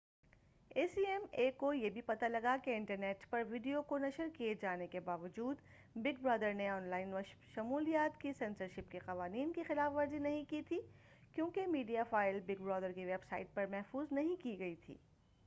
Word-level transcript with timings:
a 0.75 0.85
C 0.87 1.05
M 1.05 1.21
A 1.31 1.49
کو 1.51 1.73
یہ 1.73 1.89
بھی 1.89 2.01
پتہ 2.01 2.25
لگا 2.25 2.55
کہ 2.63 2.75
انٹرنیٹ 2.75 3.29
پر 3.29 3.43
ویڈیو 3.49 3.81
کو 3.81 3.97
نشر 3.97 4.27
کیے 4.33 4.53
جانے 4.61 4.87
کے 4.87 4.99
باوجود 4.99 5.57
بگ 5.95 6.21
برادر 6.21 6.53
نے 6.53 6.67
آن 6.69 6.83
لائن 6.83 7.11
مشمولات 7.11 8.21
کی 8.21 8.31
سنسرشپ 8.39 8.91
کے 8.91 8.99
قوانین 8.99 9.51
کی 9.51 9.63
خلاف 9.63 9.91
ورزی 9.95 10.19
نہیں 10.19 10.43
کی 10.49 10.61
تھی 10.61 10.79
کیونکہ 11.35 11.67
میڈیا 11.67 12.03
فائل 12.03 12.39
بگ 12.45 12.63
برادر 12.63 12.91
کی 12.91 13.05
ویب 13.05 13.29
سائٹ 13.29 13.53
پر 13.53 13.65
محفوظ 13.65 14.11
نہیں 14.11 14.35
کی 14.43 14.57
گئی 14.59 14.75
تھی 14.75 14.95